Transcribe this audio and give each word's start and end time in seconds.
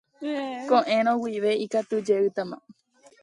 Ko'ẽrõ 0.69 1.13
guive 1.23 1.51
ikatujeýtama. 1.65 2.57